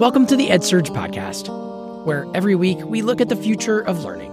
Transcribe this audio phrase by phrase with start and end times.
[0.00, 4.32] Welcome to the EdSurge podcast, where every week we look at the future of learning.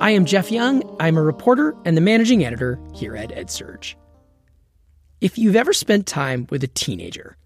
[0.00, 0.96] I am Jeff Young.
[0.98, 3.94] I'm a reporter and the managing editor here at EdSurge.
[5.20, 7.36] If you've ever spent time with a teenager,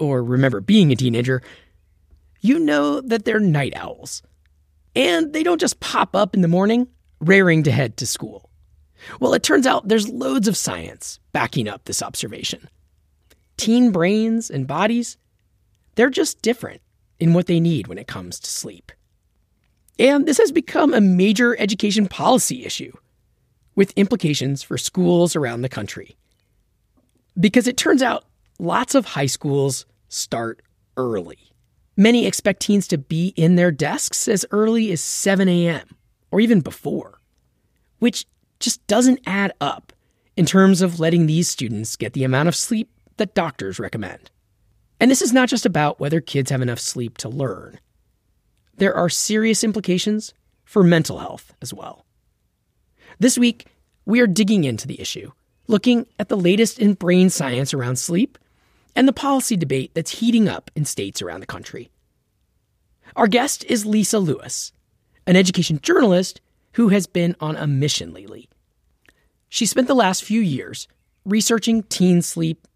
[0.00, 1.40] or remember being a teenager,
[2.40, 4.20] you know that they're night owls.
[4.96, 6.88] And they don't just pop up in the morning,
[7.20, 8.50] raring to head to school.
[9.20, 12.68] Well, it turns out there's loads of science backing up this observation.
[13.56, 15.16] Teen brains and bodies,
[16.00, 16.80] they're just different
[17.18, 18.90] in what they need when it comes to sleep.
[19.98, 22.92] And this has become a major education policy issue
[23.74, 26.16] with implications for schools around the country.
[27.38, 28.24] Because it turns out
[28.58, 30.62] lots of high schools start
[30.96, 31.52] early.
[31.98, 35.86] Many expect teens to be in their desks as early as 7 a.m.
[36.30, 37.20] or even before,
[37.98, 38.24] which
[38.58, 39.92] just doesn't add up
[40.34, 42.88] in terms of letting these students get the amount of sleep
[43.18, 44.30] that doctors recommend.
[45.00, 47.80] And this is not just about whether kids have enough sleep to learn.
[48.76, 52.04] There are serious implications for mental health as well.
[53.18, 53.66] This week,
[54.04, 55.32] we are digging into the issue,
[55.66, 58.38] looking at the latest in brain science around sleep
[58.94, 61.90] and the policy debate that's heating up in states around the country.
[63.16, 64.72] Our guest is Lisa Lewis,
[65.26, 66.40] an education journalist
[66.72, 68.48] who has been on a mission lately.
[69.48, 70.86] She spent the last few years
[71.24, 72.66] researching teen sleep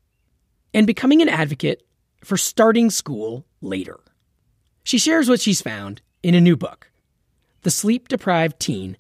[0.73, 1.84] and becoming an advocate
[2.25, 4.00] for starting school later.
[4.83, 6.91] She shares what she's found in a new book,
[7.62, 8.97] The Sleep Deprived Teen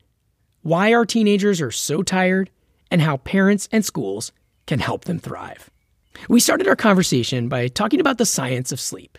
[0.62, 2.50] Why Our Teenagers Are So Tired
[2.90, 4.32] and How Parents and Schools
[4.66, 5.70] Can Help Them Thrive.
[6.28, 9.18] We started our conversation by talking about the science of sleep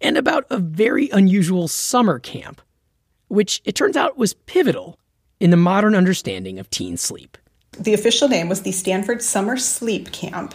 [0.00, 2.60] and about a very unusual summer camp,
[3.28, 4.98] which it turns out was pivotal
[5.40, 7.38] in the modern understanding of teen sleep.
[7.78, 10.54] The official name was the Stanford Summer Sleep Camp,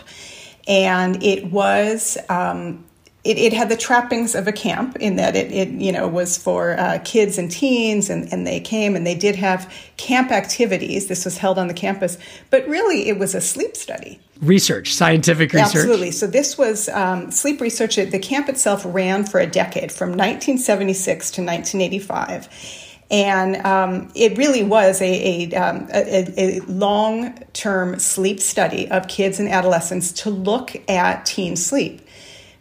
[0.67, 2.84] and it was um,
[3.23, 6.38] it, it, had the trappings of a camp in that it, it you know was
[6.38, 11.08] for uh, kids and teens and, and they came and they did have camp activities.
[11.08, 12.18] This was held on the campus
[12.50, 14.19] but really it was a sleep study.
[14.41, 15.75] Research scientific research.
[15.75, 16.12] Absolutely.
[16.12, 17.97] So this was um, sleep research.
[17.97, 24.64] The camp itself ran for a decade from 1976 to 1985 and um, it really
[24.64, 30.30] was a, a, um, a, a long term sleep study of kids and adolescents to
[30.30, 32.02] look at teen sleep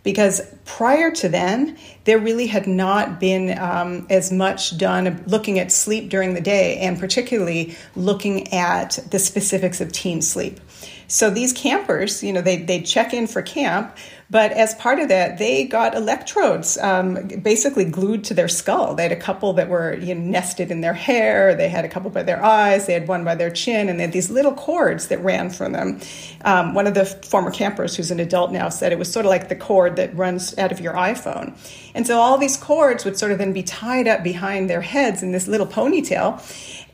[0.02, 5.70] because prior to then, there really had not been um, as much done looking at
[5.70, 10.58] sleep during the day and particularly looking at the specifics of teen sleep.
[11.06, 13.96] So these campers, you know, they they check in for camp,
[14.30, 18.94] but as part of that, they got electrodes um, basically glued to their skull.
[18.94, 21.54] They had a couple that were you know, nested in their hair.
[21.54, 22.86] They had a couple by their eyes.
[22.86, 25.72] They had one by their chin, and they had these little cords that ran from
[25.72, 26.00] them.
[26.44, 29.30] Um, one of the former campers, who's an adult now, said it was sort of
[29.30, 31.56] like the cord that runs out of your iPhone.
[31.94, 35.22] And so all these cords would sort of then be tied up behind their heads
[35.22, 36.40] in this little ponytail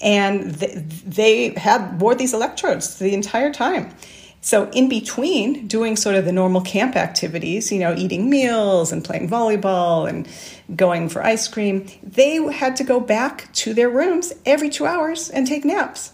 [0.01, 3.95] and they had wore these electrodes the entire time.
[4.47, 9.05] So in between doing sort of the normal camp activities, you know, eating meals and
[9.05, 10.29] playing volleyball and
[10.77, 15.31] going for ice cream, they had to go back to their rooms every 2 hours
[15.31, 16.13] and take naps.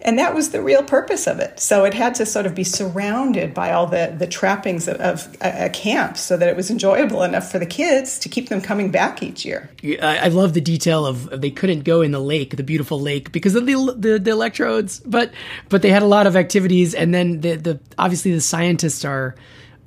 [0.00, 1.58] And that was the real purpose of it.
[1.58, 5.36] So it had to sort of be surrounded by all the, the trappings of, of
[5.40, 8.60] a, a, camp so that it was enjoyable enough for the kids to keep them
[8.60, 9.70] coming back each year.
[10.00, 13.56] I love the detail of they couldn't go in the lake, the beautiful lake, because
[13.56, 15.32] of the, the, the electrodes, but
[15.68, 16.94] but they had a lot of activities.
[16.94, 19.34] And then the, the obviously the scientists are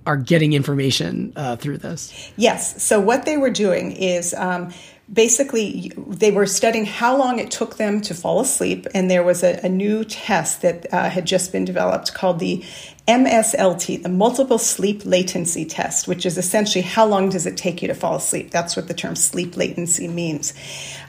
[0.06, 2.32] are getting information uh, through this.
[2.36, 2.84] Yes.
[2.84, 4.74] So what they were doing is um,
[5.12, 9.44] basically they were studying how long it took them to fall asleep and there was
[9.44, 12.64] a, a new test that uh, had just been developed called the
[13.08, 17.88] mslt the multiple sleep latency test which is essentially how long does it take you
[17.88, 18.52] to fall asleep?
[18.52, 20.54] That's what the term sleep latency means.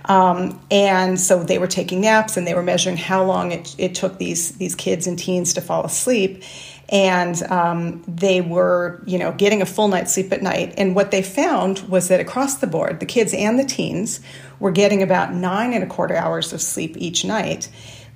[0.04, 3.94] Um, and so they were taking naps and they were measuring how long it, it
[3.94, 6.42] took these, these kids and teens to fall asleep
[6.88, 10.74] and um, they were you know getting a full night's sleep at night.
[10.76, 14.20] And what they found was that across the board the kids and the teens
[14.60, 17.68] were getting about nine and a quarter hours of sleep each night.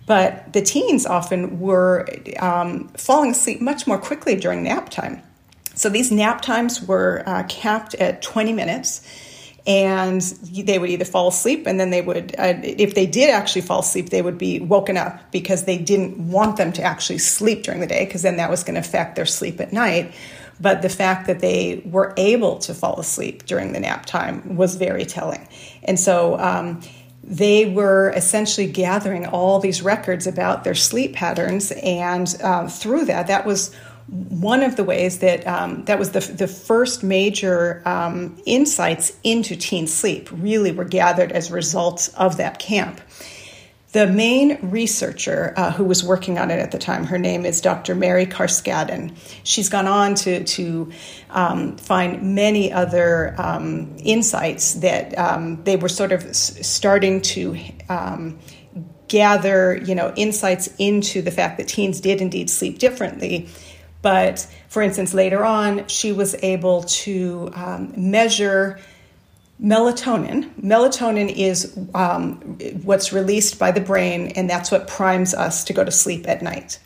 [0.07, 2.09] But the teens often were
[2.39, 5.21] um, falling asleep much more quickly during nap time.
[5.75, 9.03] So these nap times were uh, capped at 20 minutes
[9.67, 13.63] and they would either fall asleep and then they would uh, if they did actually
[13.63, 17.65] fall asleep they would be woken up because they didn't want them to actually sleep
[17.65, 20.13] during the day because then that was going to affect their sleep at night.
[20.59, 24.77] But the fact that they were able to fall asleep during the nap time was
[24.77, 25.47] very telling.
[25.83, 26.81] And so um,
[27.23, 33.27] they were essentially gathering all these records about their sleep patterns and uh, through that
[33.27, 33.75] that was
[34.09, 39.57] one of the ways that um, that was the, the first major um, insights into
[39.57, 43.01] teen sleep really were gathered as a result of that camp.
[43.93, 47.61] The main researcher uh, who was working on it at the time, her name is
[47.63, 47.95] Dr.
[47.95, 49.17] Mary Carskadon.
[49.43, 50.93] She's gone on to, to
[51.31, 57.59] um, find many other um, insights that um, they were sort of starting to
[57.89, 58.39] um,
[59.09, 63.49] gather, you know, insights into the fact that teens did indeed sleep differently.
[64.07, 68.79] But for instance, later on, she was able to um, measure
[69.61, 70.49] melatonin.
[70.61, 72.37] Melatonin is um,
[72.85, 76.41] what's released by the brain, and that's what primes us to go to sleep at
[76.41, 76.79] night.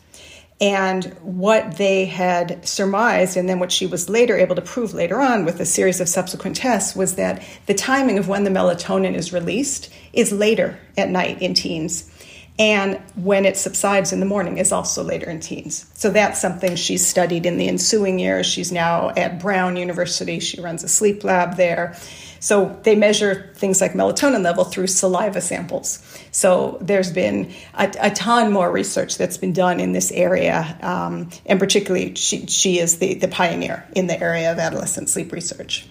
[0.59, 5.21] And what they had surmised, and then what she was later able to prove later
[5.21, 9.13] on with a series of subsequent tests, was that the timing of when the melatonin
[9.13, 12.10] is released is later at night in teens.
[12.59, 15.89] And when it subsides in the morning is also later in teens.
[15.95, 18.45] So that's something she's studied in the ensuing years.
[18.45, 20.39] She's now at Brown University.
[20.39, 21.95] She runs a sleep lab there.
[22.39, 26.03] So they measure things like melatonin level through saliva samples.
[26.31, 31.29] So there's been a, a ton more research that's been done in this area, um,
[31.45, 35.85] and particularly she, she is the, the pioneer in the area of adolescent sleep research.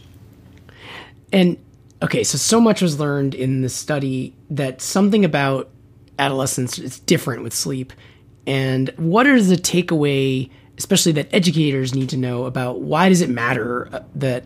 [1.32, 1.56] And
[2.02, 5.70] okay, so so much was learned in the study that something about
[6.20, 7.92] adolescence is different with sleep.
[8.46, 13.30] And what is the takeaway, especially that educators need to know about why does it
[13.30, 14.44] matter uh, that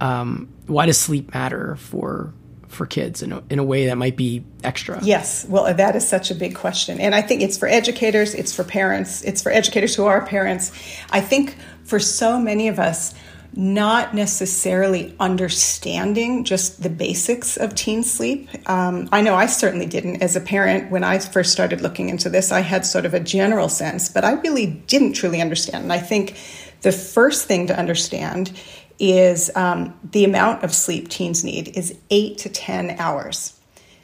[0.00, 2.32] um, why does sleep matter for
[2.68, 5.02] for kids in a, in a way that might be extra?
[5.02, 7.00] Yes, well, that is such a big question.
[7.00, 10.72] And I think it's for educators, it's for parents, it's for educators who are parents.
[11.10, 13.14] I think for so many of us,
[13.56, 18.48] not necessarily understanding just the basics of teen sleep.
[18.68, 20.22] Um, I know I certainly didn't.
[20.22, 23.20] As a parent, when I first started looking into this, I had sort of a
[23.20, 25.84] general sense, but I really didn't truly understand.
[25.84, 26.38] And I think
[26.82, 28.52] the first thing to understand
[28.98, 33.58] is um, the amount of sleep teens need is eight to 10 hours.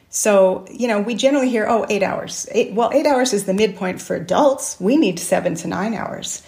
[0.09, 2.47] So, you know, we generally hear, oh, eight hours.
[2.51, 4.79] Eight, well, eight hours is the midpoint for adults.
[4.79, 6.43] We need seven to nine hours.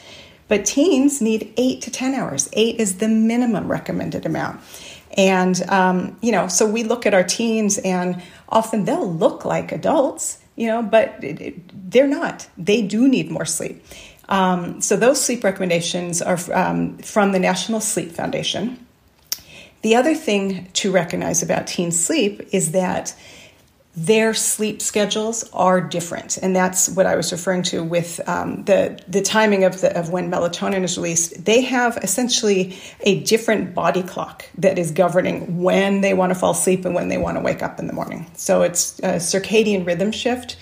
[0.47, 2.49] But teens need eight to 10 hours.
[2.53, 4.61] Eight is the minimum recommended amount.
[5.17, 9.71] And, um, you know, so we look at our teens and often they'll look like
[9.71, 12.47] adults, you know, but it, it, they're not.
[12.57, 13.83] They do need more sleep.
[14.27, 18.85] Um, so those sleep recommendations are um, from the National Sleep Foundation.
[19.83, 23.15] The other thing to recognize about teen sleep is that
[23.97, 28.99] their sleep schedules are different, and that's what I was referring to with um, the
[29.07, 31.45] the timing of the of when melatonin is released.
[31.45, 36.51] They have essentially a different body clock that is governing when they want to fall
[36.51, 38.29] asleep and when they want to wake up in the morning.
[38.35, 40.57] So it's a circadian rhythm shift,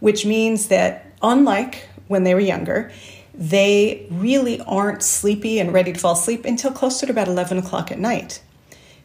[0.00, 2.90] which means that unlike when they were younger,
[3.32, 7.92] they really aren't sleepy and ready to fall asleep until closer to about 11 o'clock
[7.92, 8.42] at night.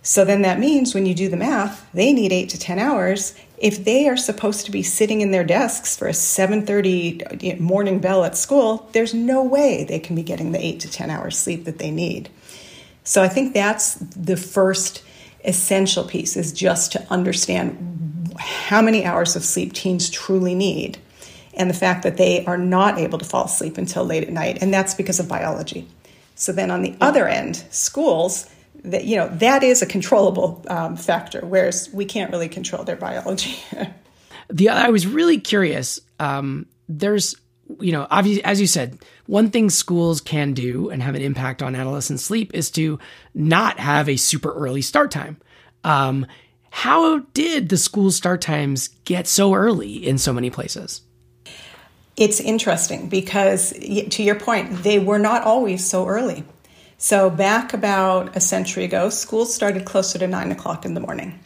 [0.07, 3.35] So then that means when you do the math, they need 8 to 10 hours.
[3.57, 8.23] If they are supposed to be sitting in their desks for a 7:30 morning bell
[8.23, 11.65] at school, there's no way they can be getting the 8 to 10 hours sleep
[11.65, 12.29] that they need.
[13.03, 15.01] So I think that's the first
[15.43, 20.99] essential piece is just to understand how many hours of sleep teens truly need
[21.55, 24.59] and the fact that they are not able to fall asleep until late at night,
[24.61, 25.87] and that's because of biology.
[26.35, 28.45] So then on the other end, schools,
[28.83, 32.95] that you know that is a controllable um, factor, whereas we can't really control their
[32.95, 33.57] biology.
[34.49, 35.99] the I was really curious.
[36.19, 37.35] Um, there's
[37.79, 41.61] you know, obviously, as you said, one thing schools can do and have an impact
[41.61, 42.99] on adolescent sleep is to
[43.33, 45.37] not have a super early start time.
[45.83, 46.25] Um,
[46.69, 51.01] how did the school start times get so early in so many places?
[52.15, 56.43] It's interesting because, to your point, they were not always so early.
[56.99, 61.39] So, back about a century ago, schools started closer to nine o'clock in the morning.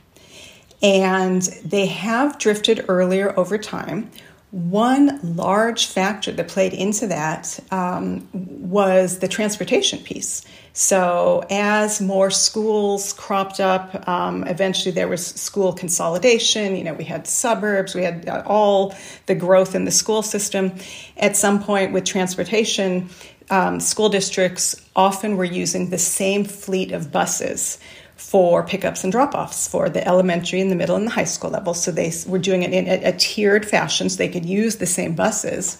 [0.82, 4.12] And they have drifted earlier over time.
[4.52, 10.46] One large factor that played into that um, was the transportation piece.
[10.72, 16.78] So, as more schools cropped up, um, eventually there was school consolidation.
[16.78, 20.76] You know, we had suburbs, we had uh, all the growth in the school system.
[21.18, 23.10] At some point, with transportation,
[23.50, 27.78] um, school districts often we were using the same fleet of buses
[28.16, 31.50] for pickups and drop offs for the elementary and the middle and the high school
[31.50, 31.74] level.
[31.74, 34.86] So, they were doing it in a, a tiered fashion so they could use the
[34.86, 35.78] same buses.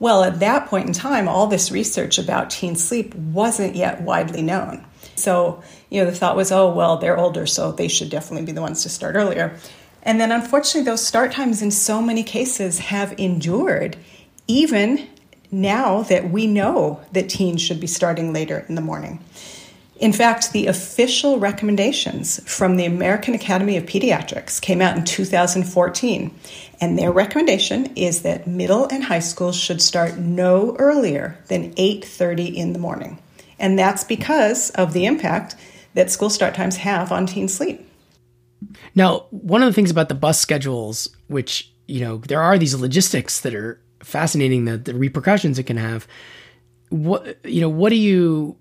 [0.00, 4.40] Well, at that point in time, all this research about teen sleep wasn't yet widely
[4.40, 4.86] known.
[5.14, 8.52] So, you know, the thought was, oh, well, they're older, so they should definitely be
[8.52, 9.54] the ones to start earlier.
[10.02, 13.96] And then unfortunately, those start times in so many cases have endured
[14.46, 15.06] even
[15.50, 19.22] now that we know that teens should be starting later in the morning.
[20.00, 26.34] In fact, the official recommendations from the American Academy of Pediatrics came out in 2014,
[26.80, 32.56] and their recommendation is that middle and high schools should start no earlier than 8:30
[32.56, 33.18] in the morning.
[33.58, 35.54] And that's because of the impact
[35.92, 37.86] that school start times have on teen sleep.
[38.94, 42.74] Now, one of the things about the bus schedules, which, you know, there are these
[42.74, 46.06] logistics that are fascinating, the, the repercussions it can have.
[46.90, 48.56] What, you know, what do you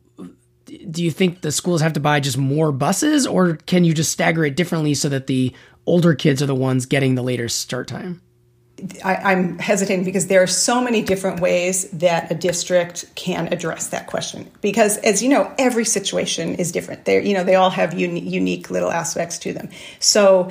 [0.91, 4.11] do you think the schools have to buy just more buses or can you just
[4.11, 5.51] stagger it differently so that the
[5.87, 8.21] older kids are the ones getting the later start time?
[9.03, 13.89] I, am hesitating because there are so many different ways that a district can address
[13.89, 14.49] that question.
[14.61, 17.05] Because, as you know, every situation is different.
[17.05, 19.69] They, you know, they all have un- unique little aspects to them.
[19.99, 20.49] So,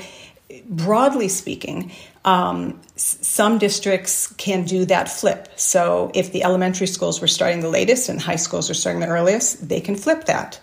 [0.69, 1.93] broadly speaking,
[2.29, 5.49] um, some districts can do that flip.
[5.57, 9.07] So if the elementary schools were starting the latest and high schools are starting the
[9.07, 10.61] earliest, they can flip that,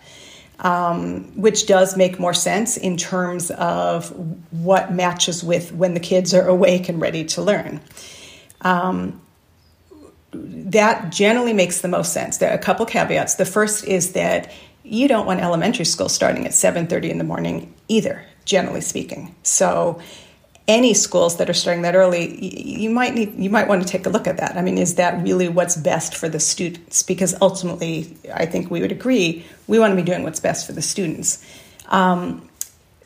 [0.59, 4.11] um, which does make more sense in terms of
[4.51, 7.81] what matches with when the kids are awake and ready to learn.
[8.61, 9.19] Um,
[10.33, 12.37] that generally makes the most sense.
[12.37, 13.35] There are a couple caveats.
[13.35, 14.51] The first is that
[14.83, 19.33] you don't want elementary school starting at 7:30 in the morning either, generally speaking.
[19.41, 19.99] So
[20.67, 24.05] any schools that are starting that early, you might need you might want to take
[24.05, 24.57] a look at that.
[24.57, 27.03] I mean, is that really what's best for the students?
[27.03, 30.73] Because ultimately, I think we would agree we want to be doing what's best for
[30.73, 31.45] the students.
[31.87, 32.49] Um,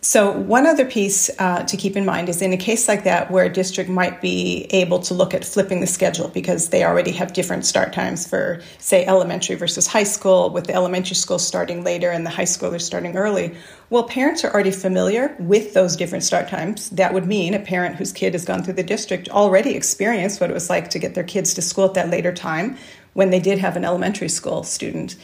[0.02, 3.30] so, one other piece uh, to keep in mind is in a case like that
[3.30, 7.12] where a district might be able to look at flipping the schedule because they already
[7.12, 11.84] have different start times for, say, elementary versus high school, with the elementary school starting
[11.84, 13.54] later and the high schoolers starting early.
[13.90, 16.90] Well, parents are already familiar with those different start times.
[16.92, 20.50] That would mean a parent whose kid has gone through the district already experienced what
[20.50, 22.78] it was like to get their kids to school at that later time
[23.16, 25.18] when they did have an elementary school student.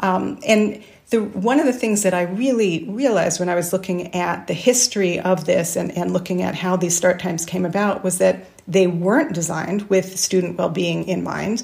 [0.00, 4.14] Um, and the, one of the things that I really realized when I was looking
[4.14, 8.04] at the history of this and, and looking at how these start times came about
[8.04, 11.62] was that they weren't designed with student well being in mind.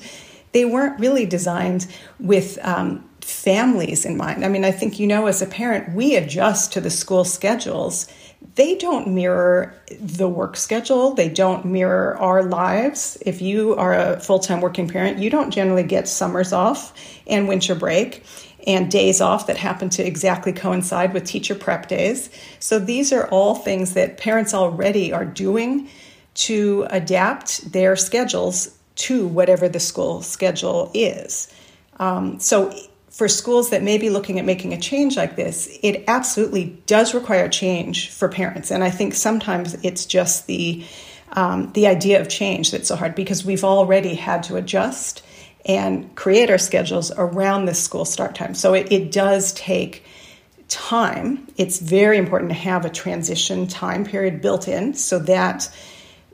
[0.53, 1.87] They weren't really designed
[2.19, 4.45] with um, families in mind.
[4.45, 8.07] I mean, I think you know, as a parent, we adjust to the school schedules.
[8.55, 13.19] They don't mirror the work schedule, they don't mirror our lives.
[13.27, 16.95] If you are a full time working parent, you don't generally get summers off
[17.27, 18.23] and winter break
[18.67, 22.31] and days off that happen to exactly coincide with teacher prep days.
[22.59, 25.89] So these are all things that parents already are doing
[26.35, 31.53] to adapt their schedules to whatever the school schedule is.
[31.99, 32.75] Um, so
[33.11, 37.15] for schools that may be looking at making a change like this, it absolutely does
[37.15, 38.71] require change for parents.
[38.71, 40.85] And I think sometimes it's just the
[41.37, 45.24] um, the idea of change that's so hard because we've already had to adjust
[45.65, 48.55] and create our schedules around the school start time.
[48.55, 50.05] So it, it does take
[50.69, 51.47] time.
[51.57, 55.69] It's very important to have a transition time period built in so that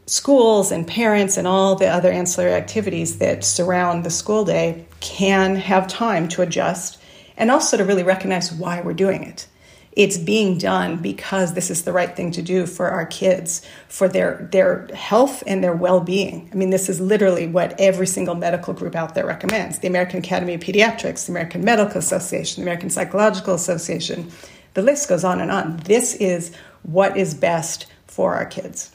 [0.06, 5.56] schools and parents and all the other ancillary activities that surround the school day can
[5.56, 6.98] have time to adjust
[7.36, 9.46] and also to really recognize why we're doing it
[9.92, 14.08] it's being done because this is the right thing to do for our kids for
[14.08, 16.48] their their health and their well-being.
[16.52, 19.80] I mean this is literally what every single medical group out there recommends.
[19.80, 24.30] The american academy of pediatrics the american medical association the american psychological association.
[24.74, 25.78] The list goes on and on.
[25.78, 28.94] This is what is best for our kids.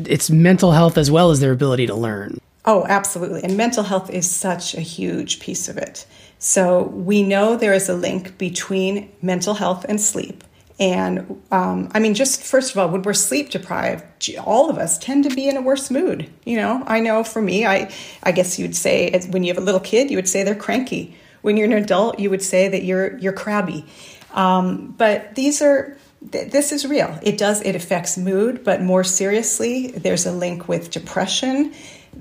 [0.00, 4.08] It's mental health as well as their ability to learn oh absolutely and mental health
[4.10, 6.06] is such a huge piece of it
[6.38, 10.44] so we know there is a link between mental health and sleep.
[10.80, 14.04] And um, I mean, just first of all, when we're sleep deprived,
[14.38, 16.30] all of us tend to be in a worse mood.
[16.44, 19.64] You know, I know for me, I, I guess you'd say when you have a
[19.64, 21.16] little kid, you would say they're cranky.
[21.42, 23.86] When you're an adult, you would say that you're you're crabby.
[24.32, 27.18] Um, but these are this is real.
[27.22, 31.74] It does it affects mood, but more seriously, there's a link with depression.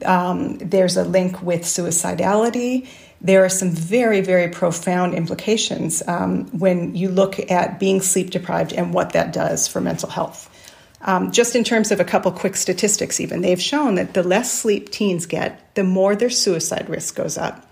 [0.06, 2.88] Um, there's a link with suicidality
[3.22, 8.74] there are some very, very profound implications um, when you look at being sleep deprived
[8.74, 10.54] and what that does for mental health.
[11.02, 14.52] Um, just in terms of a couple quick statistics, even, they've shown that the less
[14.52, 17.67] sleep teens get, the more their suicide risk goes up.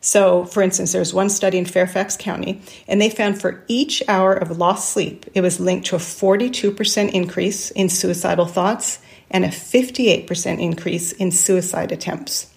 [0.00, 4.32] So, for instance, there's one study in Fairfax County, and they found for each hour
[4.32, 9.48] of lost sleep, it was linked to a 42% increase in suicidal thoughts and a
[9.48, 12.52] 58% increase in suicide attempts.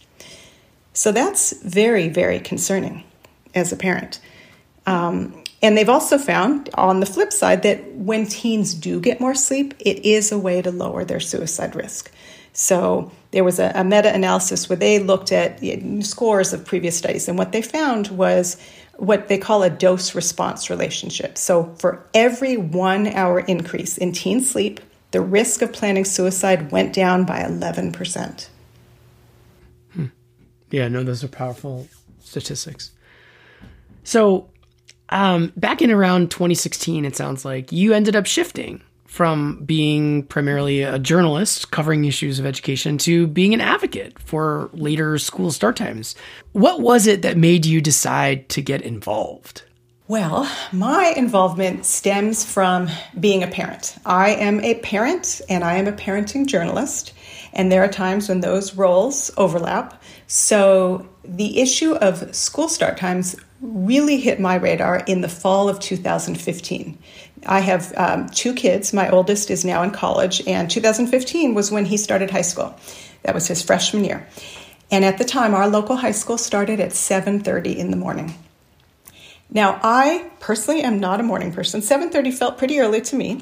[0.94, 3.04] So that's very, very concerning
[3.54, 4.20] as a parent.
[4.86, 9.36] Um, and they've also found on the flip side that when teens do get more
[9.36, 12.12] sleep, it is a way to lower their suicide risk.
[12.54, 15.60] So there was a, a meta analysis where they looked at
[16.04, 18.58] scores of previous studies, and what they found was
[18.98, 21.38] what they call a dose response relationship.
[21.38, 24.80] So for every one hour increase in teen sleep,
[25.12, 28.48] the risk of planning suicide went down by 11%.
[29.94, 30.06] Hmm.
[30.70, 31.88] Yeah, no, those are powerful
[32.20, 32.92] statistics.
[34.04, 34.50] So,
[35.10, 38.82] um, back in around 2016, it sounds like you ended up shifting
[39.13, 45.20] from being primarily a journalist covering issues of education to being an advocate for later
[45.20, 46.15] school start times.
[46.53, 49.62] What was it that made you decide to get involved?
[50.08, 52.89] Well, my involvement stems from
[53.20, 53.96] being a parent.
[54.03, 57.13] I am a parent and I am a parenting journalist,
[57.53, 60.01] and there are times when those roles overlap.
[60.25, 65.79] So the issue of school start times really hit my radar in the fall of
[65.79, 66.98] 2015.
[67.46, 68.94] I have um, two kids.
[68.94, 72.76] My oldest is now in college, and 2015 was when he started high school.
[73.24, 74.28] That was his freshman year.
[74.92, 78.36] And at the time, our local high school started at 7:30 in the morning.
[79.50, 81.82] Now, I personally am not a morning person.
[81.82, 83.42] 7:30 felt pretty early to me,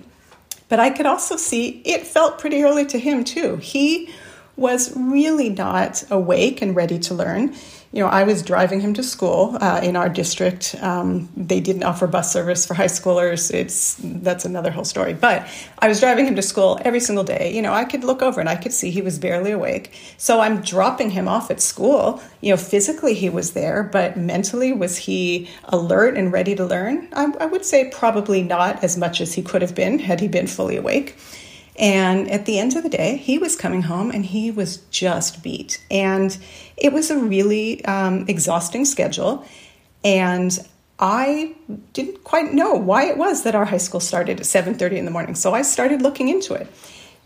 [0.70, 3.58] but I could also see it felt pretty early to him too.
[3.58, 4.10] He
[4.56, 7.56] was really not awake and ready to learn
[7.94, 10.76] you know, I was driving him to school uh, in our district.
[10.82, 13.54] Um, they didn't offer bus service for high schoolers.
[13.54, 15.14] It's that's another whole story.
[15.14, 15.46] But
[15.80, 17.54] I was driving him to school every single day.
[17.54, 19.94] You know, I could look over and I could see he was barely awake.
[20.18, 22.22] So I'm dropping him off at school.
[22.40, 27.10] You know, physically he was there, but mentally was he alert and ready to learn?
[27.12, 30.30] I, I would say probably not as much as he could have been had he
[30.30, 31.18] been fully awake.
[31.82, 35.42] And at the end of the day, he was coming home and he was just
[35.42, 35.84] beat.
[35.90, 36.38] And
[36.78, 39.44] it was a really um, exhausting schedule.
[40.04, 40.58] And
[41.00, 41.56] I
[41.94, 45.12] didn't quite know why it was that our high school started at 7:30 in the
[45.12, 45.34] morning.
[45.34, 46.68] So I started looking into it.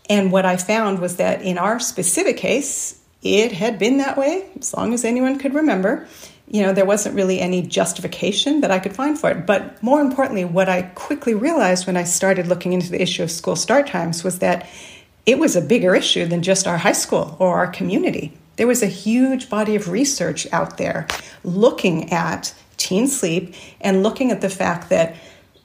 [0.08, 4.46] And what I found was that in our specific case, it had been that way
[4.58, 6.06] as long as anyone could remember
[6.48, 9.46] you know, there wasn't really any justification that I could find for it.
[9.46, 13.30] But more importantly, what I quickly realized when I started looking into the issue of
[13.30, 14.68] school start times was that
[15.24, 18.32] it was a bigger issue than just our high school or our community.
[18.56, 21.08] There was a huge body of research out there
[21.42, 25.16] looking at teen sleep and looking at the fact that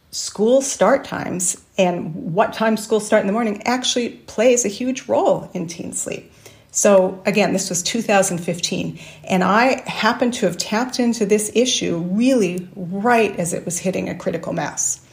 [0.10, 5.08] school start times and what time schools start in the morning actually plays a huge
[5.08, 6.32] role in teen sleep.
[6.74, 12.70] So, again, this was 2015, and I happened to have tapped into this issue really
[12.76, 15.06] right as it was hitting a critical mass.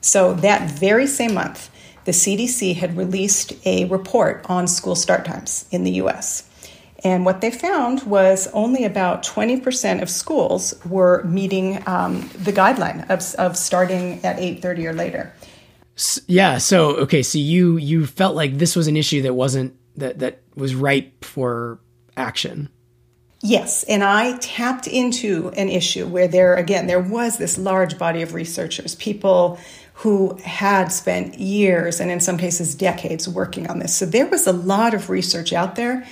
[0.00, 1.70] So, that very same month,
[2.04, 6.50] the CDC had released a report on school start times in the US.
[7.04, 13.08] And what they found was only about 20% of schools were meeting um, the guideline
[13.10, 15.32] of, of starting at 8.30 or later.
[16.26, 16.58] Yeah.
[16.58, 17.22] So, okay.
[17.22, 21.24] So you, you felt like this was an issue that wasn't that that was ripe
[21.24, 21.78] for
[22.16, 22.68] action.
[23.40, 28.22] Yes, and I tapped into an issue where there again there was this large body
[28.22, 29.58] of researchers, people
[29.98, 33.94] who had spent years and in some cases decades working on this.
[33.94, 36.06] So there was a lot of research out there.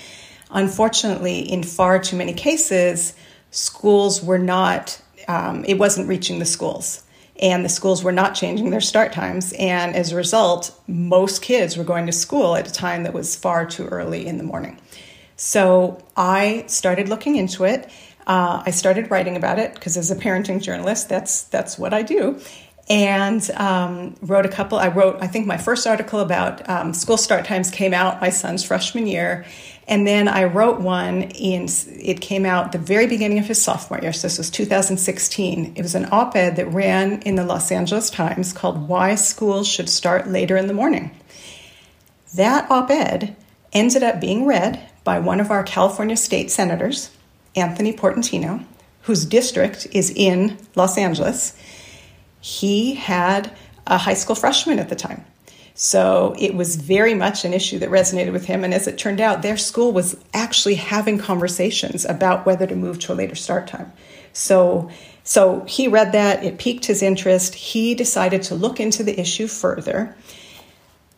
[0.50, 3.14] Unfortunately, in far too many cases,
[3.50, 7.02] schools were not um, it wasn't reaching the schools
[7.40, 9.52] and the schools were not changing their start times.
[9.54, 13.34] And as a result, most kids were going to school at a time that was
[13.34, 14.78] far too early in the morning.
[15.36, 17.90] So I started looking into it.
[18.26, 22.02] Uh, I started writing about it because as a parenting journalist, that's that's what I
[22.02, 22.40] do.
[22.88, 24.78] And um, wrote a couple.
[24.78, 28.30] I wrote, I think, my first article about um, school start times came out my
[28.30, 29.44] son's freshman year,
[29.88, 31.68] and then I wrote one in,
[32.00, 34.12] it came out the very beginning of his sophomore year.
[34.12, 35.74] So this was 2016.
[35.74, 39.66] It was an op ed that ran in the Los Angeles Times called Why Schools
[39.66, 41.10] Should Start Later in the Morning.
[42.34, 43.36] That op ed
[43.72, 47.10] ended up being read by one of our California state senators,
[47.56, 48.64] Anthony Portantino,
[49.02, 51.56] whose district is in Los Angeles.
[52.40, 53.50] He had
[53.86, 55.24] a high school freshman at the time.
[55.84, 58.62] So it was very much an issue that resonated with him.
[58.62, 63.00] And as it turned out, their school was actually having conversations about whether to move
[63.00, 63.92] to a later start time.
[64.32, 64.90] So,
[65.24, 67.56] so he read that, it piqued his interest.
[67.56, 70.14] He decided to look into the issue further.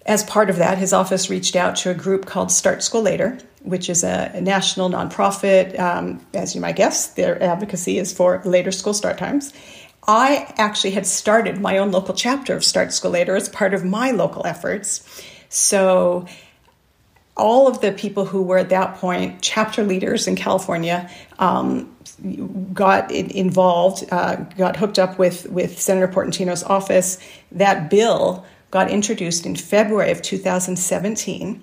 [0.06, 3.38] As part of that, his office reached out to a group called Start School Later,
[3.64, 5.78] which is a, national nonprofit.
[5.78, 9.52] Um, as you might guess, their advocacy is for later school start times.
[10.06, 13.84] I actually had started my own local chapter of Start School Later as part of
[13.84, 15.22] my local efforts.
[15.48, 16.26] So,
[17.36, 21.92] all of the people who were at that point chapter leaders in California um,
[22.72, 27.18] got involved, uh, got hooked up with, with Senator Portantino's office.
[27.50, 31.62] That bill got introduced in February of 2017.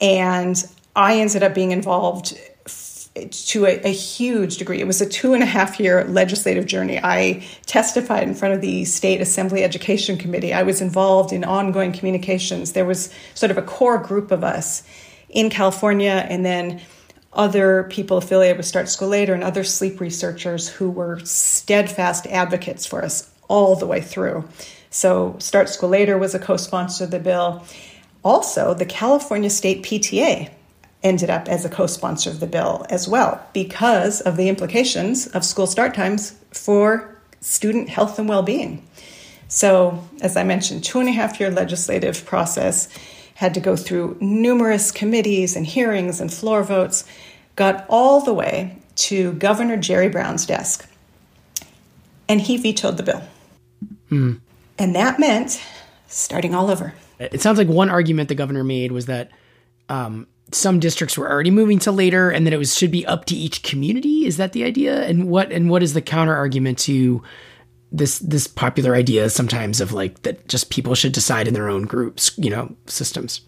[0.00, 0.64] And
[0.96, 2.36] I ended up being involved
[3.14, 4.80] to a, a, huge degree.
[4.80, 6.98] It was a two and a half year legislative journey.
[6.98, 10.52] I testified in front of the State Assembly Education Committee.
[10.52, 12.72] I was involved in ongoing communications.
[12.72, 14.82] There was sort of a core group of us
[15.28, 16.80] in California, and then
[17.32, 22.84] other people affiliated with Start School Later and other sleep researchers who were steadfast advocates
[22.84, 24.44] for us all the way through.
[24.90, 27.64] So, Start School Later was a co sponsor of the bill.
[28.24, 30.50] Also, the California State PTA
[31.04, 35.26] ended up as a co sponsor of the bill as well because of the implications
[35.28, 38.84] of school start times for student health and well being.
[39.48, 42.88] So, as I mentioned, two and a half year legislative process
[43.34, 47.04] had to go through numerous committees and hearings and floor votes,
[47.56, 50.88] got all the way to Governor Jerry Brown's desk.
[52.28, 53.22] And he vetoed the bill.
[54.10, 54.40] Mm.
[54.78, 55.60] And that meant
[56.08, 56.94] starting all over.
[57.18, 59.30] It sounds like one argument the governor made was that
[59.88, 63.24] um, some districts were already moving to later and that it was should be up
[63.26, 64.26] to each community.
[64.26, 65.02] Is that the idea?
[65.04, 67.22] And what and what is the counter argument to
[67.90, 71.84] this this popular idea sometimes of like that just people should decide in their own
[71.84, 73.40] groups, you know, systems.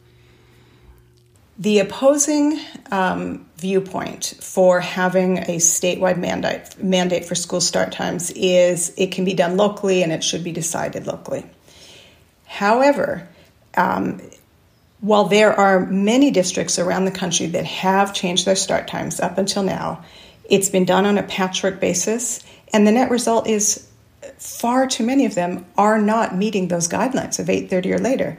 [1.58, 8.92] The opposing um, viewpoint for having a statewide mandate mandate for school start times is
[8.96, 11.44] it can be done locally and it should be decided locally.
[12.44, 13.28] However,
[13.76, 14.20] um,
[15.00, 19.38] while there are many districts around the country that have changed their start times up
[19.38, 20.04] until now,
[20.48, 23.88] it's been done on a patchwork basis, and the net result is
[24.38, 28.38] far too many of them are not meeting those guidelines of 8:30 or later.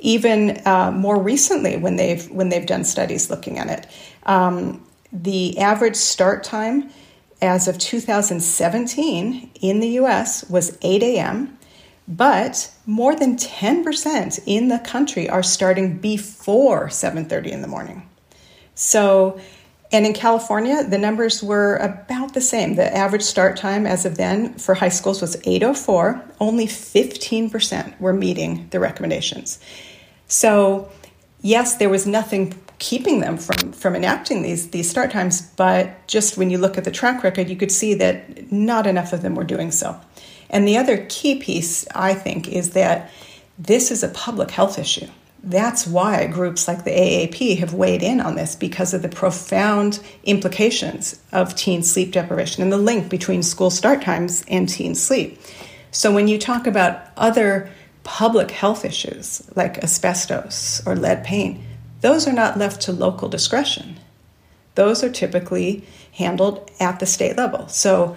[0.00, 3.86] Even uh, more recently, when they've when they've done studies looking at it,
[4.24, 6.90] um, the average start time
[7.40, 10.48] as of 2017 in the U.S.
[10.48, 11.58] was 8 a.m.
[12.06, 18.08] But more than 10% in the country are starting before 7:30 in the morning.
[18.74, 19.38] So
[19.90, 22.76] and in California, the numbers were about the same.
[22.76, 26.22] The average start time as of then for high schools was 804.
[26.40, 29.58] Only 15% were meeting the recommendations.
[30.26, 30.90] So,
[31.40, 36.36] yes, there was nothing keeping them from, from enacting these, these start times, but just
[36.36, 39.34] when you look at the track record, you could see that not enough of them
[39.34, 39.98] were doing so.
[40.50, 43.10] And the other key piece, I think, is that
[43.58, 45.08] this is a public health issue
[45.42, 50.00] that's why groups like the AAP have weighed in on this because of the profound
[50.24, 55.40] implications of teen sleep deprivation and the link between school start times and teen sleep.
[55.90, 57.70] So, when you talk about other
[58.02, 61.60] public health issues like asbestos or lead paint,
[62.00, 63.98] those are not left to local discretion.
[64.74, 67.68] Those are typically handled at the state level.
[67.68, 68.16] So,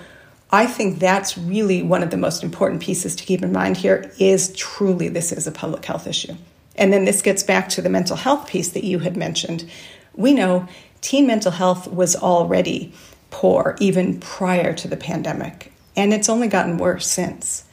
[0.51, 4.11] I think that's really one of the most important pieces to keep in mind here
[4.19, 6.35] is truly this is a public health issue.
[6.75, 9.69] And then this gets back to the mental health piece that you had mentioned.
[10.13, 10.67] We know
[10.99, 12.93] teen mental health was already
[13.29, 17.65] poor even prior to the pandemic, and it's only gotten worse since.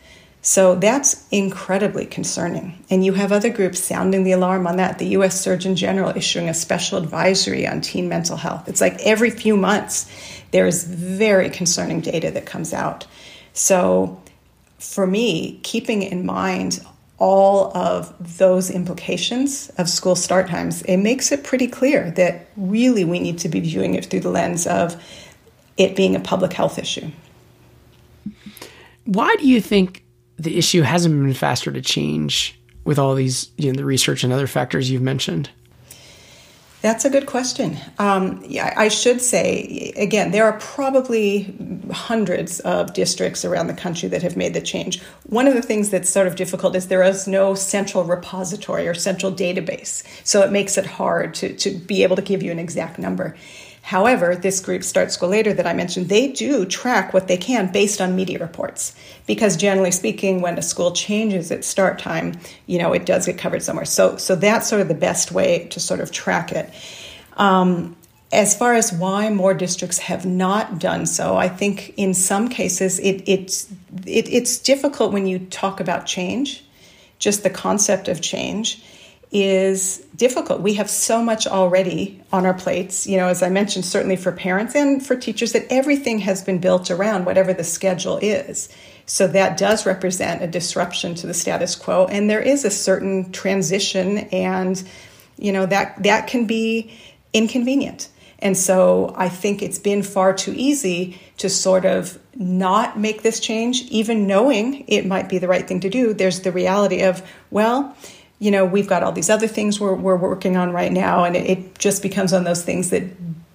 [0.48, 2.82] So that's incredibly concerning.
[2.88, 4.98] And you have other groups sounding the alarm on that.
[4.98, 8.66] The US Surgeon General issuing a special advisory on teen mental health.
[8.66, 10.10] It's like every few months
[10.50, 13.06] there is very concerning data that comes out.
[13.52, 14.22] So
[14.78, 16.82] for me, keeping in mind
[17.18, 23.04] all of those implications of school start times, it makes it pretty clear that really
[23.04, 24.96] we need to be viewing it through the lens of
[25.76, 27.10] it being a public health issue.
[29.04, 30.04] Why do you think
[30.38, 34.32] the issue hasn't been faster to change with all these, you know, the research and
[34.32, 35.50] other factors you've mentioned?
[36.80, 37.76] That's a good question.
[37.98, 41.52] Um, yeah, I should say, again, there are probably
[41.90, 45.02] hundreds of districts around the country that have made the change.
[45.26, 48.94] One of the things that's sort of difficult is there is no central repository or
[48.94, 50.04] central database.
[50.24, 53.34] So it makes it hard to, to be able to give you an exact number.
[53.88, 57.72] However, this group, Start School Later, that I mentioned, they do track what they can
[57.72, 58.94] based on media reports.
[59.26, 62.34] Because generally speaking, when a school changes its start time,
[62.66, 63.86] you know, it does get covered somewhere.
[63.86, 66.68] So, so that's sort of the best way to sort of track it.
[67.38, 67.96] Um,
[68.30, 72.98] as far as why more districts have not done so, I think in some cases
[72.98, 73.72] it, it's,
[74.04, 76.62] it, it's difficult when you talk about change,
[77.18, 78.82] just the concept of change
[79.30, 80.60] is difficult.
[80.60, 84.32] We have so much already on our plates, you know, as I mentioned, certainly for
[84.32, 88.68] parents and for teachers, that everything has been built around whatever the schedule is.
[89.04, 93.32] So that does represent a disruption to the status quo, and there is a certain
[93.32, 94.82] transition, and
[95.36, 96.92] you know that that can be
[97.32, 98.08] inconvenient.
[98.40, 103.40] And so I think it's been far too easy to sort of not make this
[103.40, 106.14] change, even knowing it might be the right thing to do.
[106.14, 107.96] There's the reality of, well,
[108.38, 111.36] you know, we've got all these other things we're, we're working on right now, and
[111.36, 113.02] it, it just becomes one of those things that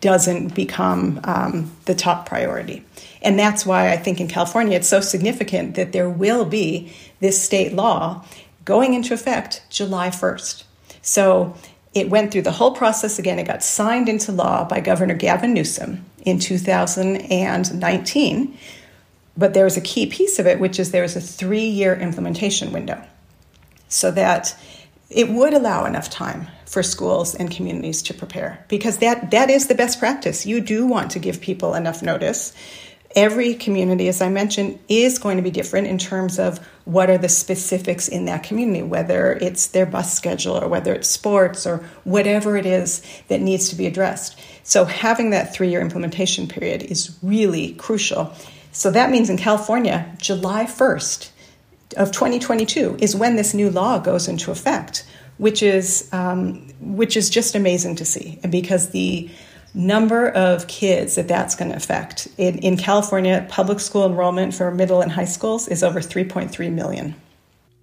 [0.01, 2.83] doesn't become um, the top priority.
[3.21, 6.91] And that's why I think in California it's so significant that there will be
[7.21, 8.25] this state law
[8.65, 10.65] going into effect July 1st.
[11.01, 11.55] So
[11.93, 13.39] it went through the whole process again.
[13.39, 18.57] It got signed into law by Governor Gavin Newsom in 2019.
[19.37, 21.95] But there was a key piece of it, which is there was a three year
[21.95, 23.01] implementation window
[23.93, 24.55] so that
[25.09, 29.67] it would allow enough time for schools and communities to prepare because that, that is
[29.67, 30.45] the best practice.
[30.45, 32.53] You do want to give people enough notice
[33.15, 37.17] every community, as I mentioned, is going to be different in terms of what are
[37.17, 41.77] the specifics in that community, whether it's their bus schedule or whether it's sports or
[42.03, 44.39] whatever it is that needs to be addressed.
[44.63, 48.33] So, having that three year implementation period is really crucial.
[48.71, 51.29] So, that means in California, July 1st
[51.93, 55.05] of 2022 is when this new law goes into effect,
[55.37, 58.39] which is, um, which is just amazing to see.
[58.43, 59.29] And because the
[59.73, 62.27] number of kids that that's going to affect.
[62.37, 67.15] In, in California, public school enrollment for middle and high schools is over 3.3 million.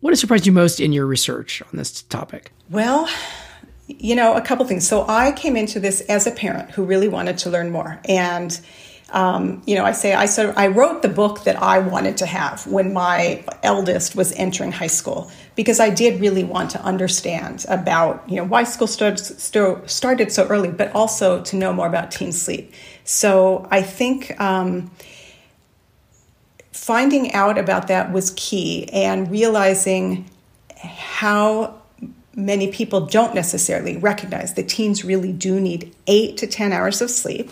[0.01, 2.53] What has surprised you most in your research on this topic?
[2.71, 3.09] Well,
[3.87, 4.87] you know, a couple things.
[4.87, 8.01] So I came into this as a parent who really wanted to learn more.
[8.05, 8.59] And
[9.13, 12.17] um, you know, I say I sort of I wrote the book that I wanted
[12.19, 16.83] to have when my eldest was entering high school because I did really want to
[16.83, 19.19] understand about you know why school started
[19.89, 22.73] started so early, but also to know more about teen sleep.
[23.05, 24.39] So I think.
[24.41, 24.91] Um,
[26.73, 30.25] finding out about that was key and realizing
[30.79, 31.79] how
[32.35, 37.11] many people don't necessarily recognize that teens really do need eight to 10 hours of
[37.11, 37.51] sleep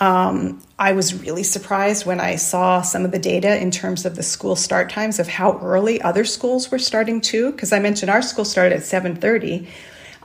[0.00, 4.14] um, I was really surprised when I saw some of the data in terms of
[4.14, 7.50] the school start times of how early other schools were starting too.
[7.52, 9.66] Because I mentioned our school started at 7:30.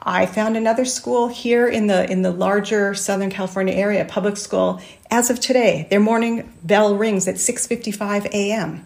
[0.05, 4.79] I found another school here in the in the larger Southern California area, public school.
[5.09, 8.85] As of today, their morning bell rings at 6:55 a.m.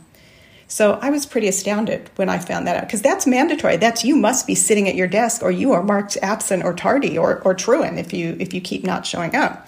[0.69, 3.77] So I was pretty astounded when I found that out because that's mandatory.
[3.77, 7.17] That's you must be sitting at your desk or you are marked absent or tardy
[7.17, 9.67] or, or truant if you if you keep not showing up.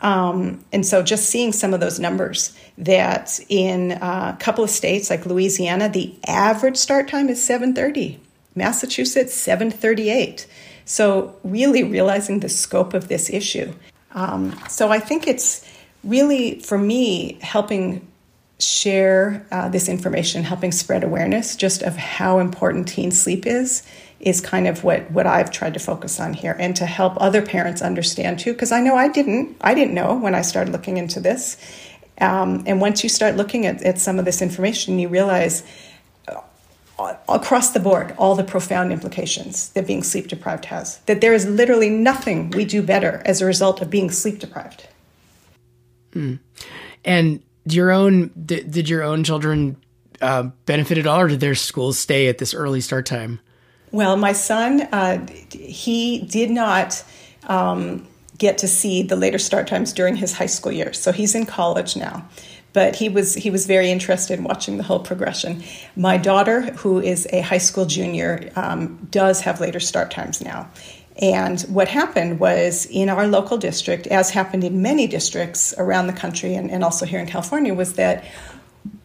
[0.00, 5.10] Um, and so just seeing some of those numbers that in a couple of states
[5.10, 8.18] like Louisiana, the average start time is 7:30.
[8.54, 10.46] Massachusetts 7:38.
[10.84, 13.72] So really realizing the scope of this issue.
[14.12, 15.64] Um, so I think it's
[16.02, 18.06] really for me helping
[18.58, 23.82] share uh, this information, helping spread awareness just of how important teen sleep is
[24.20, 27.40] is kind of what what I've tried to focus on here and to help other
[27.40, 30.98] parents understand too because I know I didn't I didn't know when I started looking
[30.98, 31.56] into this.
[32.20, 35.62] Um, and once you start looking at, at some of this information you realize
[36.28, 41.32] uh, across the board all the profound implications that being sleep deprived has that there
[41.32, 44.86] is literally nothing we do better as a result of being sleep deprived.
[46.12, 46.40] Mm.
[47.04, 49.76] and your own did, did your own children
[50.20, 53.40] uh, benefit at all or did their schools stay at this early start time
[53.92, 57.04] well, my son, uh, he did not
[57.48, 58.06] um,
[58.38, 60.98] get to see the later start times during his high school years.
[60.98, 62.28] So he's in college now.
[62.72, 65.64] But he was he was very interested in watching the whole progression.
[65.96, 70.70] My daughter, who is a high school junior, um, does have later start times now.
[71.20, 76.12] And what happened was in our local district, as happened in many districts around the
[76.12, 78.24] country and, and also here in California, was that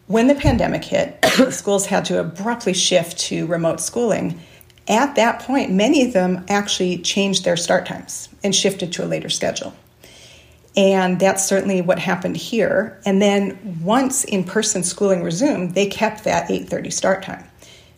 [0.06, 1.18] when the pandemic hit,
[1.50, 4.40] schools had to abruptly shift to remote schooling
[4.88, 9.06] at that point, many of them actually changed their start times and shifted to a
[9.06, 9.74] later schedule.
[10.76, 13.00] And that's certainly what happened here.
[13.06, 17.44] And then once in-person schooling resumed, they kept that 8:30 start time.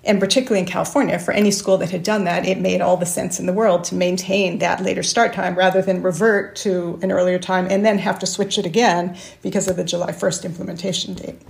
[0.05, 3.05] And particularly in California, for any school that had done that, it made all the
[3.05, 7.11] sense in the world to maintain that later start time rather than revert to an
[7.11, 11.15] earlier time and then have to switch it again because of the July 1st implementation
[11.15, 11.43] date.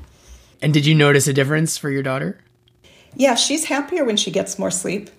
[0.62, 2.38] And did you notice a difference for your daughter?
[3.14, 5.10] Yeah, she's happier when she gets more sleep.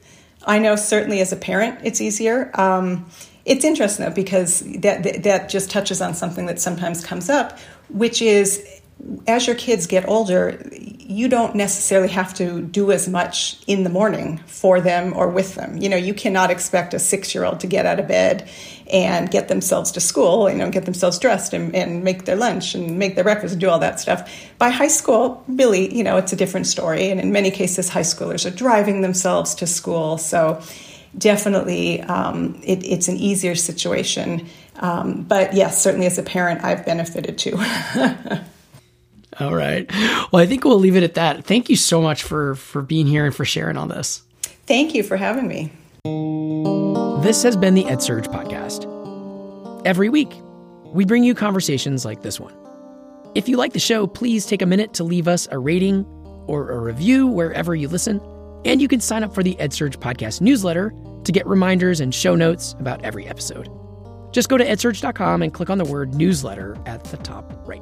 [0.45, 2.52] I know certainly as a parent it's easier.
[2.54, 3.06] Um,
[3.45, 7.58] it's interesting though because that that just touches on something that sometimes comes up,
[7.89, 8.79] which is
[9.27, 13.89] as your kids get older, you don't necessarily have to do as much in the
[13.89, 15.77] morning for them or with them.
[15.77, 18.49] You know, you cannot expect a six year old to get out of bed
[18.91, 22.75] and get themselves to school, you know, get themselves dressed and, and make their lunch
[22.75, 24.31] and make their breakfast and do all that stuff.
[24.57, 27.09] By high school, really, you know, it's a different story.
[27.09, 30.17] And in many cases, high schoolers are driving themselves to school.
[30.17, 30.62] So
[31.17, 34.47] definitely um, it, it's an easier situation.
[34.77, 37.57] Um, but yes, certainly as a parent, I've benefited too.
[39.39, 39.89] All right.
[40.32, 41.46] Well, I think we'll leave it at that.
[41.46, 44.24] Thank you so much for for being here and for sharing all this.
[44.65, 45.72] Thank you for having me.
[47.24, 48.86] This has been the EdSurge podcast.
[49.86, 50.34] Every week,
[50.86, 52.54] we bring you conversations like this one.
[53.36, 56.06] If you like the show, please take a minute to leave us a rating
[56.48, 58.20] or a review wherever you listen.
[58.65, 62.36] And you can sign up for the EdSurge podcast newsletter to get reminders and show
[62.36, 63.70] notes about every episode.
[64.32, 67.82] Just go to edsurge.com and click on the word newsletter at the top right.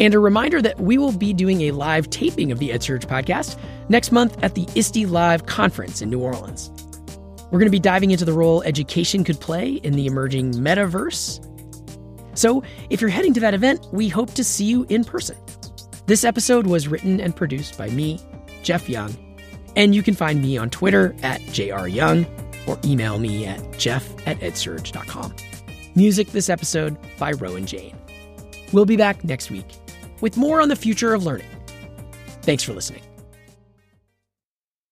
[0.00, 3.58] And a reminder that we will be doing a live taping of the EdSurge podcast
[3.88, 6.70] next month at the ISTE Live conference in New Orleans.
[7.50, 11.48] We're going to be diving into the role education could play in the emerging metaverse.
[12.34, 15.36] So, if you're heading to that event, we hope to see you in person.
[16.06, 18.18] This episode was written and produced by me,
[18.62, 19.14] Jeff Young,
[19.76, 22.26] and you can find me on Twitter at jryoung
[22.66, 25.34] or email me at jeff at edsurge.com.
[25.94, 27.96] Music this episode by Rowan Jane.
[28.72, 29.66] We'll be back next week
[30.22, 31.50] with more on the future of learning.
[32.40, 33.02] Thanks for listening.